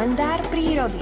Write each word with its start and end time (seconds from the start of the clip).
kalendár 0.00 0.40
prírody. 0.48 0.96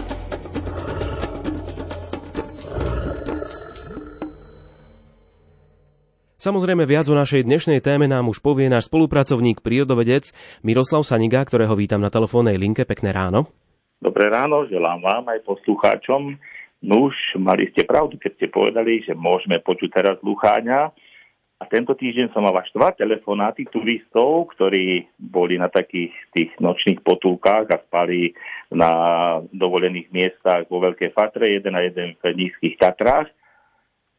Samozrejme 6.34 6.82
viac 6.82 7.06
o 7.06 7.14
našej 7.14 7.46
dnešnej 7.46 7.78
téme 7.78 8.10
nám 8.10 8.26
už 8.26 8.42
povie 8.42 8.66
náš 8.66 8.90
spolupracovník 8.90 9.62
prírodovedec 9.62 10.34
Miroslav 10.66 11.06
Saniga, 11.06 11.46
ktorého 11.46 11.78
vítam 11.78 12.02
na 12.02 12.10
telefónnej 12.10 12.58
linke. 12.58 12.82
Pekné 12.82 13.14
ráno. 13.14 13.46
Dobré 14.02 14.34
ráno, 14.34 14.66
želám 14.66 14.98
vám 14.98 15.30
aj 15.30 15.46
poslucháčom. 15.46 16.34
Nuž, 16.82 17.14
mali 17.38 17.70
ste 17.70 17.86
pravdu, 17.86 18.18
keď 18.18 18.34
ste 18.34 18.46
povedali, 18.50 19.06
že 19.06 19.14
môžeme 19.14 19.62
počuť 19.62 19.94
teraz 19.94 20.18
Lucháňa. 20.26 20.90
A 21.58 21.66
tento 21.66 21.90
týždeň 21.90 22.30
som 22.30 22.46
mal 22.46 22.54
až 22.54 22.70
dva 22.70 22.94
telefonáty 22.94 23.66
turistov, 23.66 24.54
ktorí 24.54 25.10
boli 25.18 25.58
na 25.58 25.66
takých 25.66 26.14
tých 26.30 26.54
nočných 26.62 27.02
potulkách 27.02 27.66
a 27.74 27.82
spali 27.82 28.30
na 28.70 28.90
dovolených 29.50 30.06
miestach 30.14 30.70
vo 30.70 30.78
Veľkej 30.78 31.10
Fatre, 31.10 31.50
jeden 31.58 31.74
a 31.74 31.82
jeden 31.82 32.14
v 32.14 32.22
nízkych 32.30 32.78
Tatrách. 32.78 33.26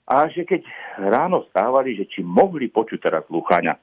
A 0.03 0.27
že 0.27 0.43
keď 0.43 0.67
ráno 0.99 1.47
stávali, 1.47 1.95
že 1.95 2.11
či 2.11 2.19
mohli 2.19 2.67
počuť 2.67 2.99
teraz 2.99 3.23
Lucháňa. 3.31 3.79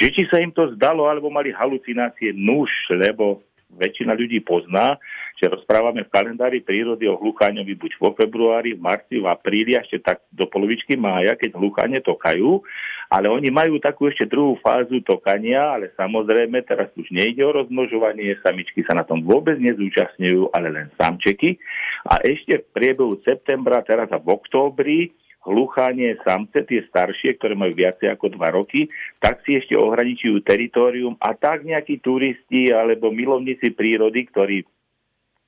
Že 0.00 0.08
či 0.16 0.22
sa 0.32 0.40
im 0.40 0.48
to 0.56 0.72
zdalo, 0.80 1.12
alebo 1.12 1.28
mali 1.28 1.52
halucinácie, 1.52 2.32
nuž, 2.32 2.72
lebo 2.88 3.44
väčšina 3.76 4.16
ľudí 4.16 4.40
pozná, 4.40 4.96
že 5.40 5.48
rozprávame 5.48 6.04
v 6.04 6.12
kalendári 6.12 6.60
prírody 6.60 7.08
o 7.08 7.16
hlucháňovi 7.16 7.72
buď 7.80 7.92
vo 7.96 8.12
februári, 8.12 8.76
v 8.76 8.84
marci, 8.84 9.16
v 9.16 9.24
apríli, 9.24 9.72
ešte 9.72 9.96
tak 10.04 10.20
do 10.28 10.44
polovičky 10.44 11.00
mája, 11.00 11.32
keď 11.32 11.56
hlucháne 11.56 12.04
tokajú, 12.04 12.60
ale 13.08 13.26
oni 13.32 13.48
majú 13.48 13.80
takú 13.80 14.12
ešte 14.12 14.28
druhú 14.28 14.60
fázu 14.60 15.00
tokania, 15.00 15.80
ale 15.80 15.96
samozrejme 15.96 16.60
teraz 16.68 16.92
už 16.92 17.08
nejde 17.08 17.40
o 17.40 17.56
rozmnožovanie, 17.56 18.36
samičky 18.44 18.84
sa 18.84 18.92
na 18.92 19.08
tom 19.08 19.24
vôbec 19.24 19.56
nezúčastňujú, 19.56 20.52
ale 20.52 20.68
len 20.68 20.86
samčeky. 21.00 21.56
A 22.04 22.20
ešte 22.20 22.60
v 22.60 22.70
priebehu 22.76 23.16
septembra, 23.24 23.80
teraz 23.80 24.12
a 24.12 24.20
v 24.20 24.28
októbri, 24.28 25.00
hluchánie 25.48 26.20
samce, 26.20 26.68
tie 26.68 26.84
staršie, 26.92 27.40
ktoré 27.40 27.56
majú 27.56 27.72
viacej 27.72 28.12
ako 28.12 28.36
dva 28.36 28.52
roky, 28.52 28.92
tak 29.24 29.40
si 29.48 29.56
ešte 29.56 29.72
ohraničujú 29.72 30.44
teritorium 30.44 31.16
a 31.16 31.32
tak 31.32 31.64
nejakí 31.64 32.04
turisti 32.04 32.68
alebo 32.68 33.08
milovníci 33.08 33.72
prírody, 33.72 34.28
ktorí 34.28 34.68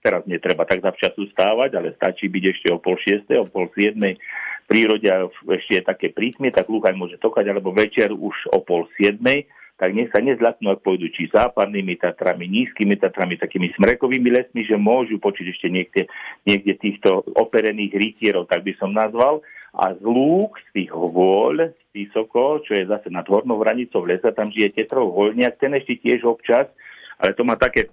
teraz 0.02 0.26
netreba 0.26 0.66
tak 0.66 0.82
zavčasu 0.82 1.30
stávať, 1.30 1.78
ale 1.78 1.94
stačí 1.94 2.26
byť 2.26 2.44
ešte 2.50 2.68
o 2.74 2.82
pol 2.82 2.98
šiestej, 2.98 3.38
o 3.38 3.46
pol 3.46 3.70
siedmej. 3.72 4.18
Prírode 4.66 5.06
a 5.06 5.30
ešte 5.54 5.78
je 5.78 5.82
také 5.86 6.10
prísmie, 6.10 6.50
tak 6.50 6.66
lúchaň 6.66 6.98
môže 6.98 7.16
tokať, 7.22 7.46
alebo 7.48 7.70
večer 7.70 8.10
už 8.10 8.50
o 8.50 8.58
pol 8.60 8.90
siedmej, 8.98 9.46
tak 9.82 9.98
nech 9.98 10.14
sa 10.14 10.22
nezlatnú, 10.22 10.70
ak 10.70 10.86
pôjdu 10.86 11.10
či 11.10 11.26
západnými 11.34 11.98
Tatrami, 11.98 12.46
nízkymi 12.46 12.98
Tatrami, 13.02 13.34
takými 13.34 13.74
smrekovými 13.74 14.30
lesmi, 14.30 14.62
že 14.62 14.78
môžu 14.78 15.18
počuť 15.18 15.50
ešte 15.50 15.66
niekde, 15.66 16.02
niekde 16.46 16.78
týchto 16.78 17.26
operených 17.34 17.90
rytierov, 17.98 18.46
tak 18.46 18.62
by 18.62 18.78
som 18.78 18.94
nazval. 18.94 19.42
A 19.74 19.96
z 19.96 20.04
lúk, 20.04 20.60
z 20.70 20.84
tých 20.84 20.90
hôľ, 20.94 21.74
vysoko, 21.90 22.62
čo 22.62 22.78
je 22.78 22.86
zase 22.86 23.10
nad 23.10 23.26
hornou 23.26 23.58
hranicou 23.58 24.06
lesa, 24.06 24.30
tam 24.30 24.54
žije 24.54 24.76
tetrov 24.76 25.10
voľniak, 25.16 25.58
ten 25.58 25.74
ešte 25.74 25.98
tiež 25.98 26.28
občas, 26.28 26.70
ale 27.18 27.34
to 27.34 27.42
má 27.42 27.58
také 27.58 27.90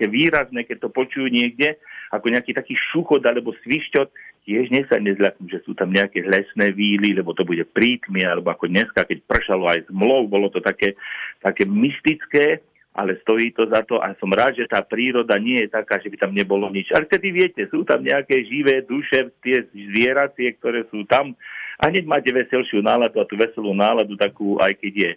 také 0.00 0.08
výrazné, 0.08 0.64
keď 0.64 0.88
to 0.88 0.96
počujú 0.96 1.28
niekde, 1.28 1.76
ako 2.08 2.32
nejaký 2.32 2.56
taký 2.56 2.72
šuchot 2.72 3.20
alebo 3.20 3.52
svišťot, 3.60 4.08
tiež 4.48 4.72
nech 4.72 4.88
sa 4.88 4.96
nezľaknú, 4.96 5.44
že 5.52 5.60
sú 5.68 5.76
tam 5.76 5.92
nejaké 5.92 6.24
lesné 6.24 6.72
víly, 6.72 7.12
lebo 7.12 7.36
to 7.36 7.44
bude 7.44 7.60
prítmie, 7.76 8.24
alebo 8.24 8.48
ako 8.48 8.72
dneska, 8.72 9.04
keď 9.04 9.20
pršalo 9.28 9.68
aj 9.68 9.84
z 9.84 9.90
mlov, 9.92 10.32
bolo 10.32 10.48
to 10.48 10.64
také, 10.64 10.96
také 11.44 11.68
mystické, 11.68 12.64
ale 12.96 13.20
stojí 13.20 13.52
to 13.52 13.68
za 13.68 13.84
to 13.84 14.00
a 14.00 14.16
som 14.16 14.32
rád, 14.32 14.56
že 14.56 14.72
tá 14.72 14.80
príroda 14.80 15.36
nie 15.36 15.60
je 15.60 15.68
taká, 15.68 16.00
že 16.00 16.08
by 16.08 16.16
tam 16.16 16.32
nebolo 16.32 16.72
nič. 16.72 16.88
Ale 16.96 17.04
vtedy 17.04 17.28
viete, 17.36 17.68
sú 17.68 17.84
tam 17.84 18.00
nejaké 18.00 18.40
živé 18.48 18.80
duše, 18.88 19.28
tie 19.44 19.68
zvieracie, 19.68 20.56
ktoré 20.56 20.88
sú 20.88 21.04
tam 21.04 21.36
a 21.80 21.88
hneď 21.88 22.04
máte 22.04 22.28
veselšiu 22.28 22.84
náladu 22.84 23.24
a 23.24 23.28
tú 23.28 23.40
veselú 23.40 23.72
náladu 23.72 24.12
takú, 24.20 24.60
aj 24.60 24.76
keď 24.76 24.92
je 24.92 25.10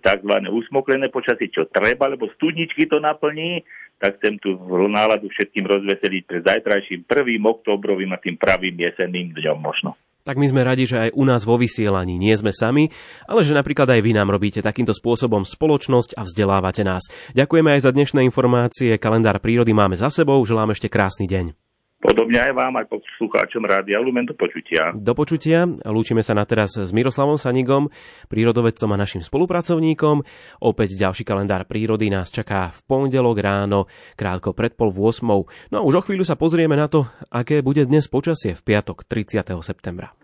tzv. 0.00 0.32
usmoklené 0.48 1.12
počasie, 1.12 1.52
čo 1.52 1.68
treba, 1.68 2.08
lebo 2.08 2.32
studničky 2.32 2.88
to 2.88 2.96
naplní, 2.96 3.60
tak 3.98 4.22
chcem 4.22 4.38
tú 4.38 4.54
náladu 4.86 5.26
všetkým 5.28 5.66
rozveseliť 5.66 6.22
pre 6.24 6.38
zajtrajším 6.42 7.04
1. 7.04 7.42
oktobrovým 7.42 8.14
a 8.14 8.22
tým 8.22 8.38
pravým 8.38 8.78
jesenným 8.78 9.34
dňom 9.34 9.58
možno 9.58 9.98
tak 10.28 10.36
my 10.36 10.44
sme 10.44 10.60
radi, 10.60 10.84
že 10.84 11.08
aj 11.08 11.16
u 11.16 11.24
nás 11.24 11.48
vo 11.48 11.56
vysielaní 11.56 12.20
nie 12.20 12.36
sme 12.36 12.52
sami, 12.52 12.92
ale 13.24 13.40
že 13.40 13.56
napríklad 13.56 13.88
aj 13.88 14.04
vy 14.04 14.12
nám 14.12 14.28
robíte 14.28 14.60
takýmto 14.60 14.92
spôsobom 14.92 15.48
spoločnosť 15.48 16.20
a 16.20 16.28
vzdelávate 16.28 16.84
nás. 16.84 17.08
Ďakujeme 17.32 17.72
aj 17.72 17.88
za 17.88 17.90
dnešné 17.96 18.28
informácie. 18.28 19.00
Kalendár 19.00 19.40
prírody 19.40 19.72
máme 19.72 19.96
za 19.96 20.12
sebou. 20.12 20.36
Želám 20.44 20.76
ešte 20.76 20.92
krásny 20.92 21.24
deň. 21.24 21.67
Podobne 22.08 22.40
aj 22.40 22.56
vám, 22.56 22.72
aj 22.80 22.88
poslucháčom 22.88 23.68
Rádia 23.68 24.00
Lumen 24.00 24.24
do 24.24 24.32
počutia. 24.32 24.96
Do 24.96 25.12
počutia. 25.12 25.68
Lúčime 25.84 26.24
sa 26.24 26.32
na 26.32 26.48
teraz 26.48 26.72
s 26.72 26.88
Miroslavom 26.88 27.36
Sanigom, 27.36 27.92
prírodovedcom 28.32 28.88
a 28.96 28.96
našim 28.96 29.20
spolupracovníkom. 29.20 30.24
Opäť 30.64 30.96
ďalší 30.96 31.28
kalendár 31.28 31.68
prírody 31.68 32.08
nás 32.08 32.32
čaká 32.32 32.72
v 32.72 32.80
pondelok 32.88 33.36
ráno, 33.44 33.92
krátko 34.16 34.56
pred 34.56 34.72
pol 34.72 34.88
8. 34.88 35.20
No 35.68 35.76
a 35.76 35.82
už 35.84 36.00
o 36.00 36.02
chvíľu 36.08 36.24
sa 36.24 36.40
pozrieme 36.40 36.80
na 36.80 36.88
to, 36.88 37.04
aké 37.28 37.60
bude 37.60 37.84
dnes 37.84 38.08
počasie 38.08 38.56
v 38.56 38.64
piatok 38.64 39.04
30. 39.04 39.44
septembra. 39.60 40.16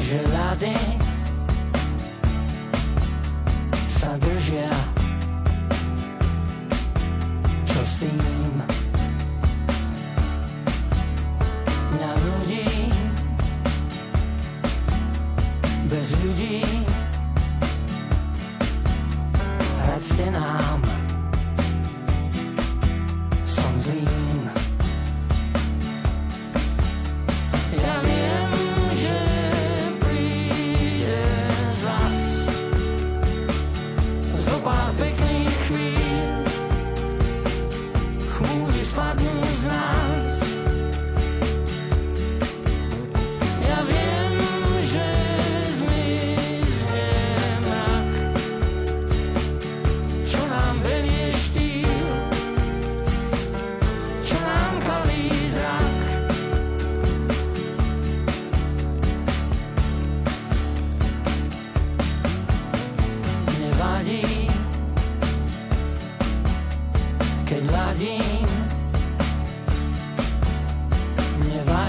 Že 0.00 0.24
ľady 0.32 0.72
sa 0.72 0.85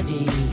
Dean. 0.07 0.46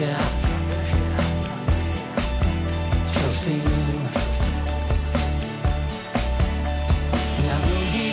Držia. 0.00 0.16
Čo 3.12 3.26
s 3.28 3.38
tým? 3.44 4.00
Ja 7.44 7.56
ľudí 7.68 8.10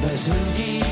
bez 0.00 0.20
ľudí 0.24 0.91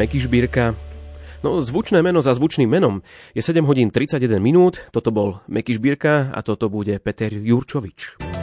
Meky 0.00 0.16
Žbírka. 0.16 0.72
No, 1.44 1.60
zvučné 1.60 2.00
meno 2.00 2.24
za 2.24 2.32
zvučným 2.32 2.72
menom 2.72 3.04
je 3.36 3.44
7 3.44 3.60
hodín 3.68 3.92
31 3.92 4.40
minút, 4.40 4.80
toto 4.96 5.12
bol 5.12 5.44
Meky 5.44 5.76
Žbírka 5.76 6.32
a 6.32 6.40
toto 6.40 6.72
bude 6.72 6.96
Peter 7.04 7.28
Jurčovič. 7.28 8.39